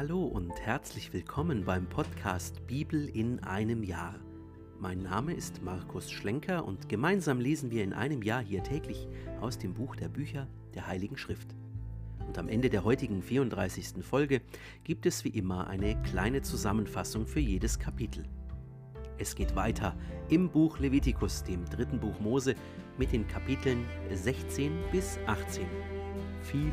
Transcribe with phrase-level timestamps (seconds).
[0.00, 4.14] Hallo und herzlich willkommen beim Podcast Bibel in einem Jahr.
[4.78, 9.06] Mein Name ist Markus Schlenker und gemeinsam lesen wir in einem Jahr hier täglich
[9.42, 11.54] aus dem Buch der Bücher der Heiligen Schrift.
[12.26, 14.02] Und am Ende der heutigen 34.
[14.02, 14.40] Folge
[14.84, 18.24] gibt es wie immer eine kleine Zusammenfassung für jedes Kapitel.
[19.18, 19.94] Es geht weiter
[20.30, 22.54] im Buch Levitikus, dem dritten Buch Mose,
[22.96, 25.66] mit den Kapiteln 16 bis 18.
[26.40, 26.72] Viel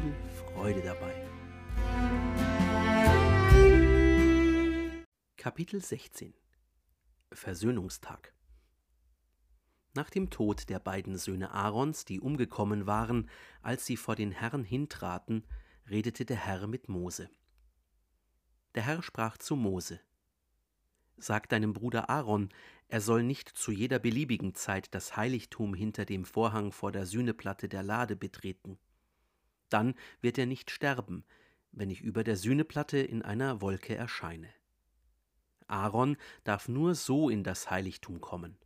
[0.56, 1.37] Freude dabei.
[5.40, 6.34] Kapitel 16
[7.32, 8.34] Versöhnungstag
[9.94, 13.30] Nach dem Tod der beiden Söhne Aarons, die umgekommen waren,
[13.62, 15.46] als sie vor den Herrn hintraten,
[15.88, 17.30] redete der Herr mit Mose.
[18.74, 20.02] Der Herr sprach zu Mose:
[21.18, 22.50] Sag deinem Bruder Aaron,
[22.88, 27.70] er soll nicht zu jeder beliebigen Zeit das Heiligtum hinter dem Vorhang vor der Sühneplatte
[27.70, 28.80] der Lade betreten.
[29.70, 31.24] Dann wird er nicht sterben,
[31.72, 34.52] wenn ich über der Sühneplatte in einer Wolke erscheine.
[35.68, 38.58] Aaron darf nur so in das Heiligtum kommen.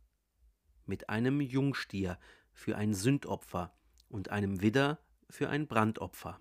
[0.86, 2.18] Mit einem Jungstier
[2.52, 3.74] für ein Sündopfer
[4.08, 4.98] und einem Widder
[5.30, 6.40] für ein Brandopfer.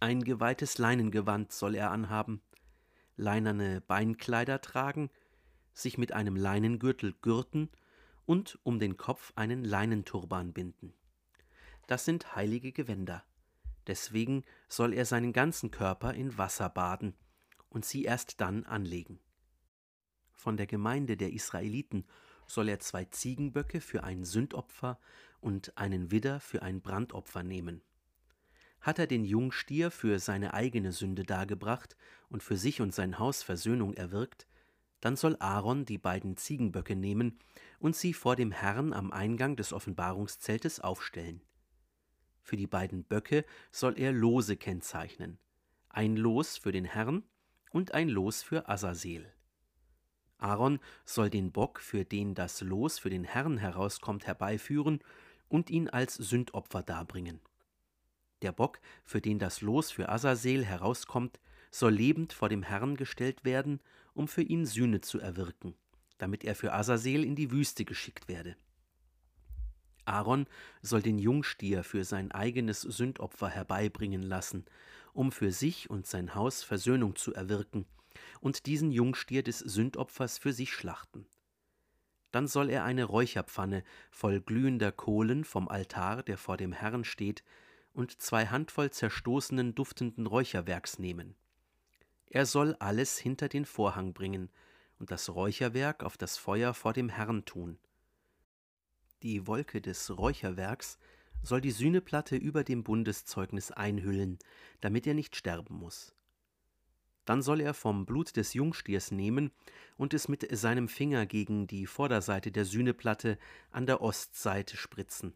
[0.00, 2.40] Ein geweihtes Leinengewand soll er anhaben,
[3.16, 5.10] leinerne Beinkleider tragen,
[5.74, 7.68] sich mit einem Leinengürtel gürten
[8.26, 10.94] und um den Kopf einen Leinenturban binden.
[11.86, 13.24] Das sind heilige Gewänder.
[13.86, 17.14] Deswegen soll er seinen ganzen Körper in Wasser baden
[17.70, 19.18] und sie erst dann anlegen.
[20.38, 22.04] Von der Gemeinde der Israeliten
[22.46, 25.00] soll er zwei Ziegenböcke für ein Sündopfer
[25.40, 27.82] und einen Widder für ein Brandopfer nehmen.
[28.80, 31.96] Hat er den Jungstier für seine eigene Sünde dargebracht
[32.28, 34.46] und für sich und sein Haus Versöhnung erwirkt,
[35.00, 37.40] dann soll Aaron die beiden Ziegenböcke nehmen
[37.80, 41.42] und sie vor dem Herrn am Eingang des Offenbarungszeltes aufstellen.
[42.42, 45.40] Für die beiden Böcke soll er Lose kennzeichnen,
[45.88, 47.24] ein Los für den Herrn
[47.72, 49.32] und ein Los für Azazel.
[50.38, 55.00] Aaron soll den Bock, für den das Los für den Herrn herauskommt, herbeiführen
[55.48, 57.40] und ihn als Sündopfer darbringen.
[58.42, 61.40] Der Bock, für den das Los für Azazel herauskommt,
[61.70, 63.80] soll lebend vor dem Herrn gestellt werden,
[64.14, 65.74] um für ihn Sühne zu erwirken,
[66.18, 68.56] damit er für Azazel in die Wüste geschickt werde.
[70.04, 70.46] Aaron
[70.80, 74.64] soll den Jungstier für sein eigenes Sündopfer herbeibringen lassen,
[75.12, 77.86] um für sich und sein Haus Versöhnung zu erwirken,
[78.40, 81.26] und diesen Jungstier des Sündopfers für sich schlachten.
[82.30, 87.42] Dann soll er eine Räucherpfanne voll glühender Kohlen vom Altar, der vor dem Herrn steht,
[87.92, 91.34] und zwei Handvoll zerstoßenen duftenden Räucherwerks nehmen.
[92.26, 94.50] Er soll alles hinter den Vorhang bringen
[94.98, 97.78] und das Räucherwerk auf das Feuer vor dem Herrn tun.
[99.22, 100.98] Die Wolke des Räucherwerks
[101.42, 104.38] soll die Sühneplatte über dem Bundeszeugnis einhüllen,
[104.80, 106.14] damit er nicht sterben muss.
[107.28, 109.50] Dann soll er vom Blut des Jungstiers nehmen
[109.98, 113.36] und es mit seinem Finger gegen die Vorderseite der Sühneplatte
[113.70, 115.34] an der Ostseite spritzen.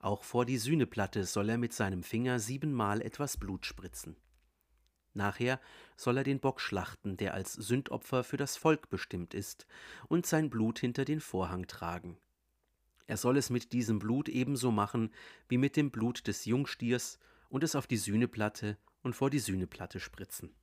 [0.00, 4.16] Auch vor die Sühneplatte soll er mit seinem Finger siebenmal etwas Blut spritzen.
[5.14, 5.62] Nachher
[5.96, 9.66] soll er den Bock schlachten, der als Sündopfer für das Volk bestimmt ist,
[10.08, 12.18] und sein Blut hinter den Vorhang tragen.
[13.06, 15.14] Er soll es mit diesem Blut ebenso machen
[15.48, 20.00] wie mit dem Blut des Jungstiers und es auf die Sühneplatte und vor die Sühneplatte
[20.00, 20.54] spritzen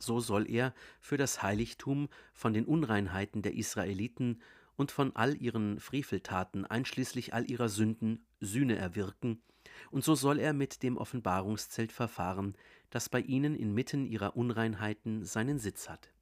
[0.00, 4.40] so soll er für das Heiligtum von den Unreinheiten der Israeliten
[4.76, 9.42] und von all ihren Freveltaten einschließlich all ihrer Sünden Sühne erwirken,
[9.90, 12.56] und so soll er mit dem Offenbarungszelt verfahren,
[12.90, 16.12] das bei ihnen inmitten ihrer Unreinheiten seinen Sitz hat.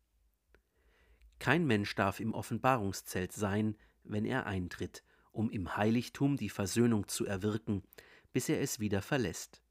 [1.38, 7.24] Kein Mensch darf im Offenbarungszelt sein, wenn er eintritt, um im Heiligtum die Versöhnung zu
[7.26, 7.82] erwirken,
[8.32, 9.62] bis er es wieder verlässt.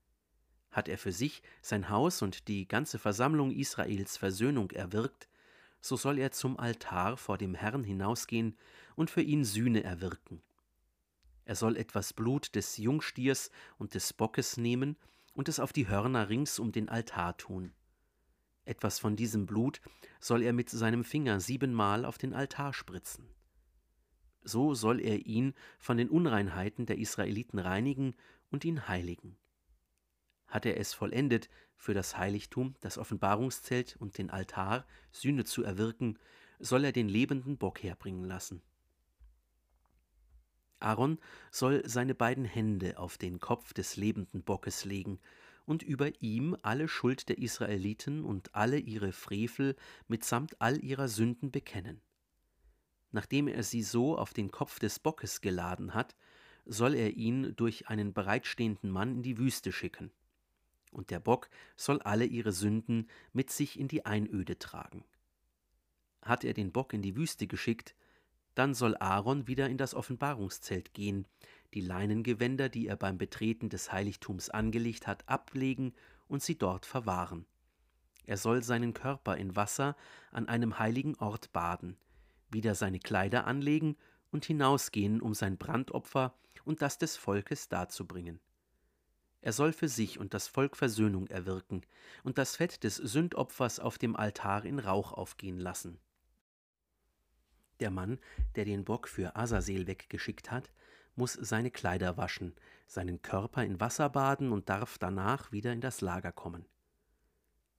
[0.77, 5.27] Hat er für sich, sein Haus und die ganze Versammlung Israels Versöhnung erwirkt,
[5.81, 8.55] so soll er zum Altar vor dem Herrn hinausgehen
[8.95, 10.43] und für ihn Sühne erwirken.
[11.45, 13.49] Er soll etwas Blut des Jungstiers
[13.79, 14.97] und des Bockes nehmen
[15.34, 17.73] und es auf die Hörner rings um den Altar tun.
[18.63, 19.81] Etwas von diesem Blut
[20.19, 23.28] soll er mit seinem Finger siebenmal auf den Altar spritzen.
[24.43, 28.13] So soll er ihn von den Unreinheiten der Israeliten reinigen
[28.52, 29.40] und ihn heiligen
[30.47, 36.17] hat er es vollendet, für das Heiligtum, das Offenbarungszelt und den Altar Sühne zu erwirken,
[36.59, 38.61] soll er den lebenden Bock herbringen lassen.
[40.79, 41.20] Aaron
[41.52, 45.20] soll seine beiden Hände auf den Kopf des lebenden Bockes legen
[45.66, 49.76] und über ihm alle Schuld der Israeliten und alle ihre Frevel
[50.08, 52.02] mitsamt all ihrer Sünden bekennen.
[53.11, 56.16] Nachdem er sie so auf den Kopf des Bockes geladen hat,
[56.66, 60.11] soll er ihn durch einen bereitstehenden Mann in die Wüste schicken.
[60.91, 65.03] Und der Bock soll alle ihre Sünden mit sich in die Einöde tragen.
[66.22, 67.95] Hat er den Bock in die Wüste geschickt,
[68.55, 71.28] dann soll Aaron wieder in das Offenbarungszelt gehen,
[71.73, 75.93] die Leinengewänder, die er beim Betreten des Heiligtums angelegt hat, ablegen
[76.28, 77.45] und sie dort verwahren.
[78.25, 79.95] Er soll seinen Körper in Wasser
[80.31, 81.97] an einem heiligen Ort baden,
[82.49, 83.95] wieder seine Kleider anlegen
[84.31, 86.35] und hinausgehen, um sein Brandopfer
[86.66, 88.40] und das des Volkes darzubringen.
[89.47, 91.79] Er soll für sich und das Volk Versöhnung erwirken
[92.26, 95.99] und das Fett des Sündopfers auf dem Altar in Rauch aufgehen lassen.
[97.79, 98.20] Der Mann,
[98.58, 100.70] der den Bock für Asasel weggeschickt hat,
[101.16, 102.55] muss seine Kleider waschen,
[102.88, 106.66] seinen Körper in Wasser baden und darf danach wieder in das Lager kommen.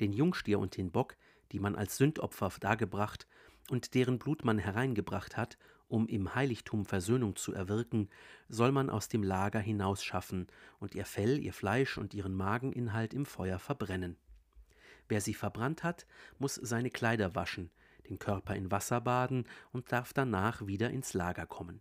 [0.01, 1.19] Den Jungstier und den Bock,
[1.53, 3.27] die man als Sündopfer dargebracht
[3.69, 8.09] und deren Blut man hereingebracht hat, um im Heiligtum Versöhnung zu erwirken,
[8.49, 10.47] soll man aus dem Lager hinausschaffen
[10.79, 14.17] und ihr Fell, ihr Fleisch und ihren Mageninhalt im Feuer verbrennen.
[15.09, 16.07] Wer sie verbrannt hat,
[16.39, 17.71] muss seine Kleider waschen,
[18.09, 21.81] den Körper in Wasser baden und darf danach wieder ins Lager kommen.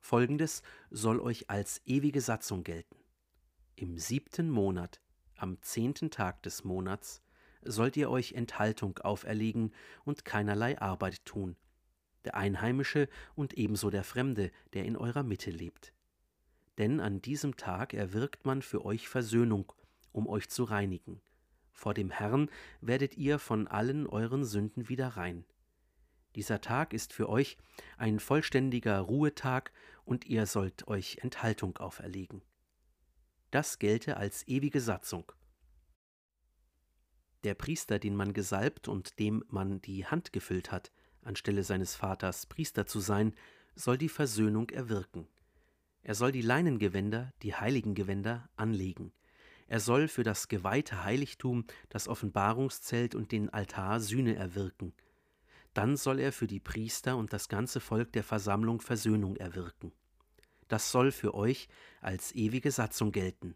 [0.00, 2.96] Folgendes soll euch als ewige Satzung gelten.
[3.76, 5.00] Im siebten Monat,
[5.36, 7.22] am zehnten Tag des Monats,
[7.64, 9.72] sollt ihr euch Enthaltung auferlegen
[10.04, 11.56] und keinerlei Arbeit tun,
[12.24, 15.92] der Einheimische und ebenso der Fremde, der in eurer Mitte lebt.
[16.78, 19.72] Denn an diesem Tag erwirkt man für euch Versöhnung,
[20.12, 21.20] um euch zu reinigen.
[21.72, 25.44] Vor dem Herrn werdet ihr von allen euren Sünden wieder rein.
[26.34, 27.58] Dieser Tag ist für euch
[27.98, 29.72] ein vollständiger Ruhetag
[30.04, 32.42] und ihr sollt euch Enthaltung auferlegen.
[33.50, 35.30] Das gelte als ewige Satzung.
[37.44, 40.92] Der Priester, den man gesalbt und dem man die Hand gefüllt hat,
[41.22, 43.34] anstelle seines Vaters Priester zu sein,
[43.74, 45.26] soll die Versöhnung erwirken.
[46.02, 49.12] Er soll die Leinengewänder, die heiligen Gewänder, anlegen.
[49.68, 54.92] Er soll für das geweihte Heiligtum, das Offenbarungszelt und den Altar Sühne erwirken.
[55.74, 59.92] Dann soll er für die Priester und das ganze Volk der Versammlung Versöhnung erwirken.
[60.68, 61.68] Das soll für euch
[62.00, 63.54] als ewige Satzung gelten.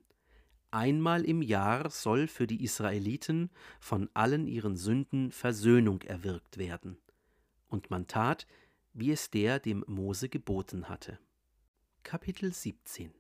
[0.70, 6.98] Einmal im Jahr soll für die Israeliten von allen ihren Sünden Versöhnung erwirkt werden.
[7.68, 8.46] Und man tat,
[8.92, 11.18] wie es der dem Mose geboten hatte.
[12.02, 13.12] Kapitel 17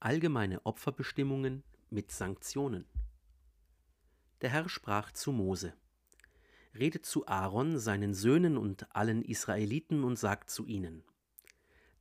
[0.00, 2.86] Allgemeine Opferbestimmungen mit Sanktionen.
[4.40, 5.74] Der Herr sprach zu Mose:
[6.74, 11.04] Redet zu Aaron, seinen Söhnen und allen Israeliten und sagt zu ihnen: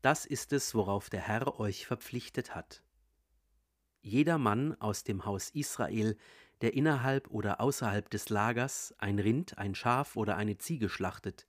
[0.02, 2.84] Das ist es, worauf der Herr euch verpflichtet hat.
[4.02, 6.18] Jeder Mann aus dem Haus Israel,
[6.62, 11.48] der innerhalb oder außerhalb des Lagers ein Rind, ein Schaf oder eine Ziege schlachtet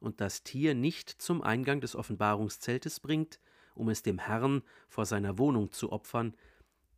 [0.00, 3.40] und das Tier nicht zum Eingang des Offenbarungszeltes bringt,
[3.74, 6.34] um es dem Herrn vor seiner Wohnung zu opfern,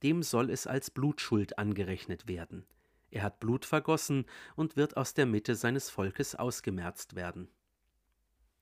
[0.02, 2.66] dem soll es als Blutschuld angerechnet werden.
[3.10, 7.48] Er hat Blut vergossen und wird aus der Mitte seines Volkes ausgemerzt werden.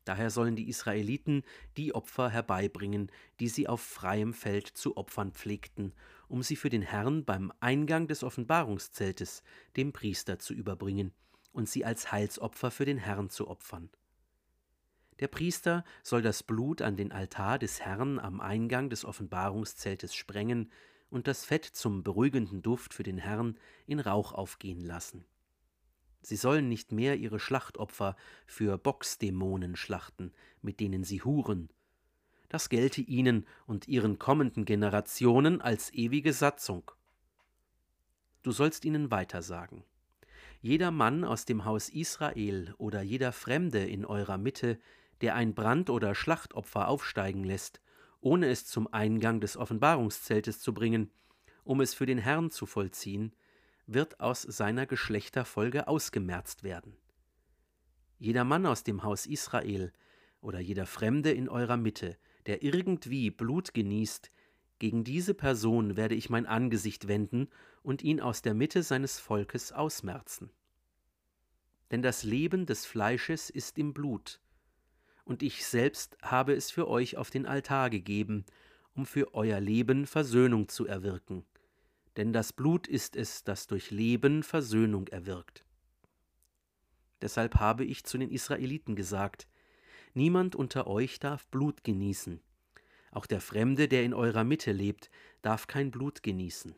[0.07, 1.43] Daher sollen die Israeliten
[1.77, 3.11] die Opfer herbeibringen,
[3.41, 5.93] die sie auf freiem Feld zu opfern pflegten,
[6.29, 9.43] um sie für den Herrn beim Eingang des Offenbarungszeltes
[9.77, 11.13] dem Priester zu überbringen
[11.53, 13.91] und sie als Heilsopfer für den Herrn zu opfern.
[15.19, 20.71] Der Priester soll das Blut an den Altar des Herrn am Eingang des Offenbarungszeltes sprengen
[21.11, 25.25] und das Fett zum beruhigenden Duft für den Herrn in Rauch aufgehen lassen.
[26.27, 28.17] Sie sollen nicht mehr ihre Schlachtopfer
[28.49, 31.69] für Boxdämonen schlachten, mit denen sie huren.
[32.49, 36.91] Das gelte ihnen und ihren kommenden Generationen als ewige Satzung.
[38.43, 39.85] Du sollst ihnen weiter sagen.
[40.61, 44.81] Jeder Mann aus dem Haus Israel oder jeder Fremde in eurer Mitte,
[45.21, 47.81] der ein Brand- oder Schlachtopfer aufsteigen lässt,
[48.21, 51.13] ohne es zum Eingang des Offenbarungszeltes zu bringen,
[51.63, 53.33] um es für den Herrn zu vollziehen,
[53.87, 56.97] wird aus seiner Geschlechterfolge ausgemerzt werden.
[58.19, 59.93] Jeder Mann aus dem Haus Israel
[60.41, 62.17] oder jeder Fremde in eurer Mitte,
[62.47, 64.31] der irgendwie Blut genießt,
[64.79, 67.49] gegen diese Person werde ich mein Angesicht wenden
[67.83, 70.51] und ihn aus der Mitte seines Volkes ausmerzen.
[71.91, 74.41] Denn das Leben des Fleisches ist im Blut,
[75.25, 78.45] und ich selbst habe es für euch auf den Altar gegeben,
[78.95, 81.45] um für euer Leben Versöhnung zu erwirken
[82.17, 85.65] denn das Blut ist es, das durch Leben Versöhnung erwirkt.
[87.23, 89.47] Deshalb habe ich zu den Israeliten gesagt,
[90.17, 92.41] Niemand unter euch darf Blut genießen.
[93.11, 95.11] Auch der Fremde, der in eurer Mitte lebt,
[95.43, 96.75] darf kein Blut genießen.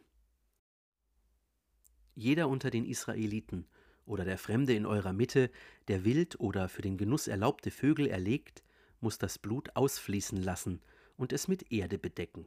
[2.17, 3.69] Jeder unter den Israeliten
[4.07, 5.53] oder der Fremde in eurer Mitte,
[5.87, 8.65] der wild oder für den Genuss erlaubte Vögel erlegt,
[9.01, 10.81] muss das Blut ausfließen lassen
[11.17, 12.45] und es mit Erde bedecken.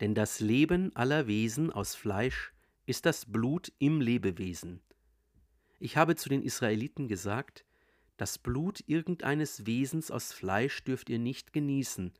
[0.00, 2.52] Denn das Leben aller Wesen aus Fleisch
[2.86, 4.80] ist das Blut im Lebewesen.
[5.78, 7.64] Ich habe zu den Israeliten gesagt,
[8.16, 12.12] das Blut irgendeines Wesens aus Fleisch dürft ihr nicht genießen,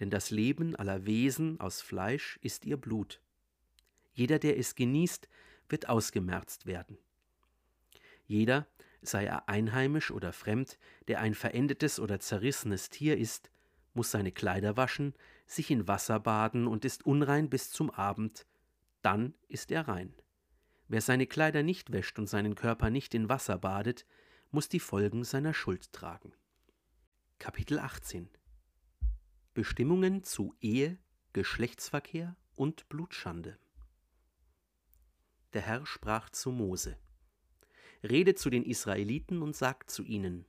[0.00, 3.20] denn das Leben aller Wesen aus Fleisch ist ihr Blut.
[4.12, 5.28] Jeder, der es genießt,
[5.68, 6.98] wird ausgemerzt werden.
[8.26, 8.66] Jeder,
[9.00, 13.50] sei er einheimisch oder fremd, der ein verendetes oder zerrissenes Tier ist,
[13.98, 15.12] muss seine Kleider waschen,
[15.44, 18.46] sich in Wasser baden und ist unrein bis zum Abend,
[19.02, 20.14] dann ist er rein.
[20.86, 24.06] Wer seine Kleider nicht wäscht und seinen Körper nicht in Wasser badet,
[24.52, 26.32] muss die Folgen seiner Schuld tragen.
[27.40, 28.28] Kapitel 18
[29.52, 30.96] Bestimmungen zu Ehe,
[31.32, 33.58] Geschlechtsverkehr und Blutschande.
[35.54, 36.96] Der Herr sprach zu Mose:
[38.04, 40.46] Redet zu den Israeliten und sagt zu ihnen: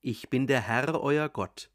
[0.00, 1.71] Ich bin der Herr euer Gott.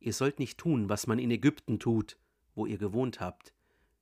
[0.00, 2.18] Ihr sollt nicht tun, was man in Ägypten tut,
[2.54, 3.52] wo ihr gewohnt habt.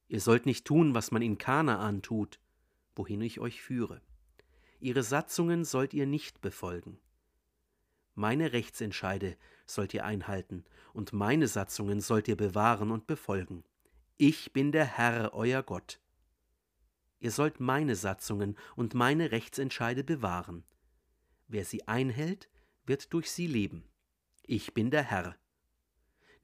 [0.06, 2.38] Ihr sollt nicht tun, was man in Kanaan tut,
[2.94, 4.00] wohin ich euch führe.
[4.80, 6.98] Ihre Satzungen sollt ihr nicht befolgen.
[8.14, 9.36] Meine Rechtsentscheide
[9.66, 13.64] sollt ihr einhalten, und meine Satzungen sollt ihr bewahren und befolgen.
[14.16, 16.00] Ich bin der Herr, euer Gott.
[17.20, 20.64] Ihr sollt meine Satzungen und meine Rechtsentscheide bewahren.
[21.48, 22.48] Wer sie einhält,
[22.86, 23.84] wird durch sie leben.
[24.42, 25.36] Ich bin der Herr.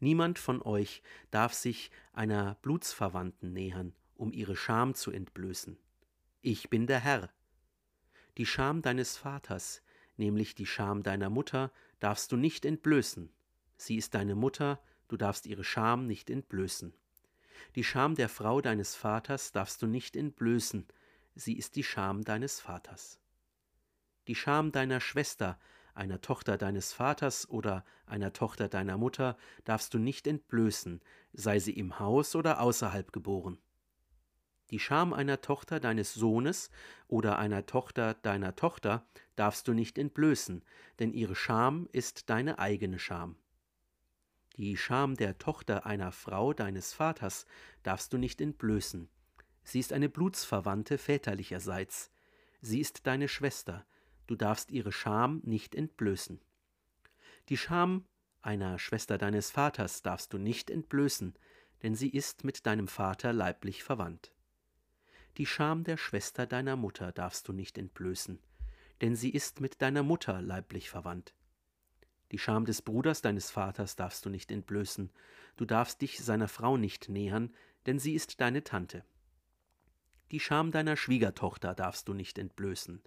[0.04, 5.78] Niemand von euch darf sich einer Blutsverwandten nähern, um ihre Scham zu entblößen.
[6.42, 7.30] Ich bin der Herr.
[8.37, 9.80] Die Scham deines Vaters,
[10.18, 13.32] nämlich die Scham deiner Mutter, darfst du nicht entblößen.
[13.78, 16.92] Sie ist deine Mutter, du darfst ihre Scham nicht entblößen.
[17.75, 20.87] Die Scham der Frau deines Vaters darfst du nicht entblößen,
[21.34, 23.18] sie ist die Scham deines Vaters.
[24.28, 25.58] Die Scham deiner Schwester,
[25.94, 31.00] einer Tochter deines Vaters oder einer Tochter deiner Mutter, darfst du nicht entblößen,
[31.32, 33.58] sei sie im Haus oder außerhalb geboren.
[34.70, 36.70] Die Scham einer Tochter deines Sohnes
[37.06, 40.64] oder einer Tochter deiner Tochter darfst du nicht entblößen,
[40.98, 43.36] denn ihre Scham ist deine eigene Scham.
[44.56, 47.44] Die Scham der Tochter einer Frau deines Vaters
[47.82, 49.08] darfst du nicht entblößen.
[49.64, 52.10] Sie ist eine Blutsverwandte väterlicherseits.
[52.60, 53.84] Sie ist deine Schwester.
[54.26, 56.40] Du darfst ihre Scham nicht entblößen.
[57.49, 58.07] Die Scham
[58.40, 61.35] einer Schwester deines Vaters darfst du nicht entblößen,
[61.83, 64.33] denn sie ist mit deinem Vater leiblich verwandt.
[65.37, 68.38] Die Scham der Schwester deiner Mutter darfst du nicht entblößen,
[69.00, 71.35] denn sie ist mit deiner Mutter leiblich verwandt.
[72.33, 75.11] Die Scham des Bruders deines Vaters darfst du nicht entblößen,
[75.57, 77.52] du darfst dich seiner Frau nicht nähern,
[77.87, 79.04] denn sie ist deine Tante.
[80.31, 83.02] Die Scham deiner Schwiegertochter darfst du nicht entblößen,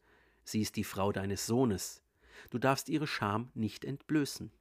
[0.47, 2.01] sie ist die Frau deines Sohnes,
[2.49, 4.51] du darfst ihre Scham nicht entblößen.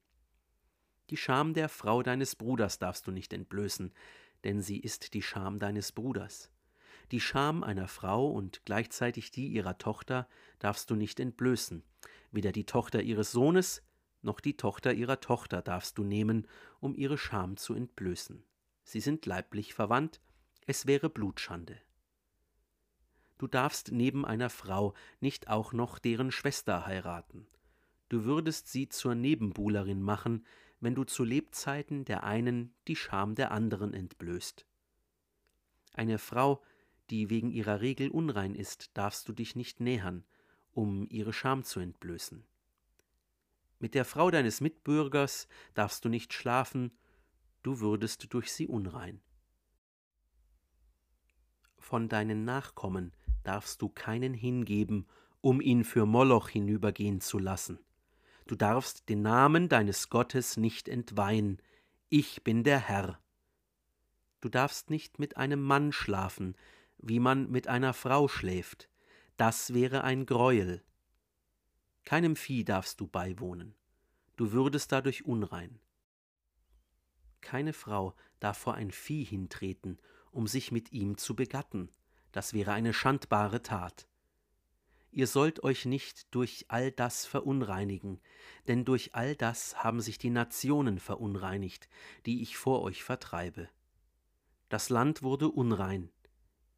[1.11, 3.93] Die Scham der Frau deines Bruders darfst du nicht entblößen,
[4.43, 6.51] denn sie ist die Scham deines Bruders.
[7.13, 10.29] Die Scham einer Frau und gleichzeitig die ihrer Tochter
[10.59, 11.85] darfst du nicht entblößen.
[12.33, 13.83] Weder die Tochter ihres Sohnes
[14.23, 16.49] noch die Tochter ihrer Tochter darfst du nehmen,
[16.81, 18.43] um ihre Scham zu entblößen.
[18.83, 20.21] Sie sind leiblich verwandt,
[20.67, 21.81] es wäre Blutschande.
[23.39, 27.47] Du darfst neben einer Frau nicht auch noch deren Schwester heiraten.
[28.09, 30.47] Du würdest sie zur Nebenbuhlerin machen,
[30.81, 34.67] wenn du zu Lebzeiten der einen die Scham der anderen entblößt.
[35.95, 36.63] Eine Frau,
[37.11, 40.25] die wegen ihrer Regel unrein ist, darfst du dich nicht nähern,
[40.73, 42.45] um ihre Scham zu entblößen.
[43.79, 46.97] Mit der Frau deines Mitbürgers darfst du nicht schlafen,
[47.63, 49.21] du würdest durch sie unrein.
[51.79, 53.13] Von deinen Nachkommen
[53.47, 55.07] darfst du keinen hingeben,
[55.41, 57.79] um ihn für Moloch hinübergehen zu lassen.
[58.47, 61.63] Du darfst den Namen deines Gottes nicht entweihen,
[62.09, 63.21] ich bin der Herr.
[64.41, 66.57] Du darfst nicht mit einem Mann schlafen,
[66.99, 68.89] wie man mit einer Frau schläft,
[69.37, 70.83] das wäre ein Greuel.
[72.05, 73.75] Keinem Vieh darfst du beiwohnen,
[74.37, 75.81] du würdest dadurch unrein.
[77.41, 79.99] Keine Frau darf vor ein Vieh hintreten,
[80.31, 81.91] um sich mit ihm zu begatten,
[82.37, 84.07] das wäre eine schandbare Tat.
[85.11, 88.21] Ihr sollt euch nicht durch all das verunreinigen,
[88.69, 91.89] denn durch all das haben sich die Nationen verunreinigt,
[92.27, 93.71] die ich vor euch vertreibe.
[94.69, 96.11] Das Land wurde unrein,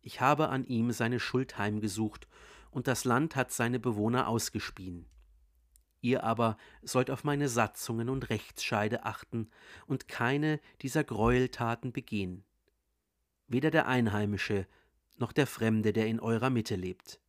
[0.00, 2.29] ich habe an ihm seine Schuld heimgesucht,
[2.71, 5.07] und das Land hat seine Bewohner ausgespien.
[6.00, 9.50] Ihr aber sollt auf meine Satzungen und Rechtsscheide achten
[9.88, 12.45] und keine dieser Gräueltaten begehen.
[13.49, 14.69] Weder der Einheimische
[15.21, 17.21] noch der Fremde, der in eurer Mitte lebt.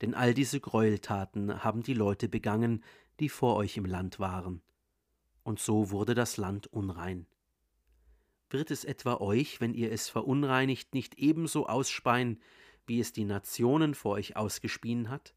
[0.00, 2.82] Denn all diese Gräueltaten haben die Leute begangen,
[3.20, 4.62] die vor euch im Land waren.
[5.42, 7.26] Und so wurde das Land unrein.
[8.48, 12.40] Wird es etwa euch, wenn ihr es verunreinigt, nicht ebenso ausspeien,
[12.86, 15.34] wie es die Nationen vor euch ausgespien hat?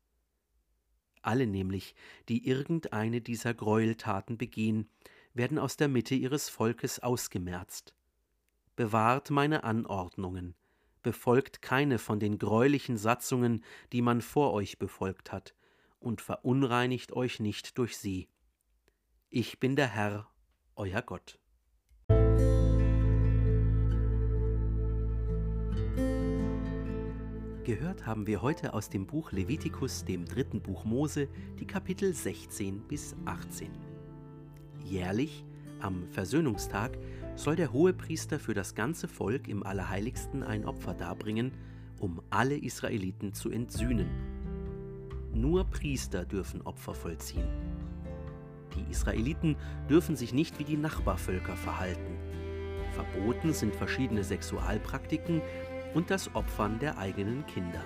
[1.22, 1.96] Alle nämlich,
[2.28, 4.90] die irgendeine dieser Gräueltaten begehen,
[5.34, 7.94] werden aus der Mitte ihres Volkes ausgemerzt.
[8.76, 10.56] Bewahrt meine Anordnungen,
[11.04, 15.54] befolgt keine von den greulichen Satzungen, die man vor euch befolgt hat,
[16.00, 18.30] und verunreinigt euch nicht durch sie.
[19.30, 20.28] Ich bin der Herr,
[20.76, 21.40] euer Gott.
[27.64, 31.30] Gehört haben wir heute aus dem Buch Levitikus, dem dritten Buch Mose,
[31.60, 33.72] die Kapitel 16 bis 18.
[34.84, 35.46] Jährlich,
[35.80, 36.98] am Versöhnungstag,
[37.36, 41.52] soll der Hohepriester für das ganze Volk im Allerheiligsten ein Opfer darbringen,
[42.00, 44.10] um alle Israeliten zu entsühnen.
[45.34, 47.48] Nur Priester dürfen Opfer vollziehen.
[48.76, 49.56] Die Israeliten
[49.90, 52.18] dürfen sich nicht wie die Nachbarvölker verhalten.
[52.92, 55.42] Verboten sind verschiedene Sexualpraktiken
[55.94, 57.84] und das Opfern der eigenen Kinder.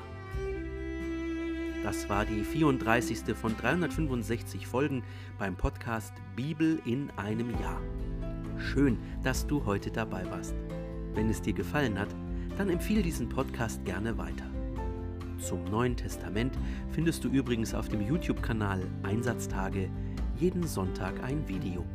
[1.83, 3.35] Das war die 34.
[3.35, 5.03] von 365 Folgen
[5.37, 7.81] beim Podcast Bibel in einem Jahr.
[8.57, 10.55] Schön, dass du heute dabei warst.
[11.13, 12.09] Wenn es dir gefallen hat,
[12.57, 14.45] dann empfehle diesen Podcast gerne weiter.
[15.39, 16.57] Zum Neuen Testament
[16.91, 19.89] findest du übrigens auf dem YouTube-Kanal Einsatztage
[20.39, 21.85] jeden Sonntag ein Video.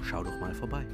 [0.00, 0.86] Schau doch mal vorbei.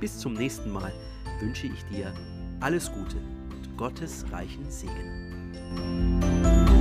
[0.00, 0.92] Bis zum nächsten Mal
[1.40, 2.12] wünsche ich dir
[2.60, 3.16] alles Gute
[3.50, 6.73] und Gottes reichen Segen.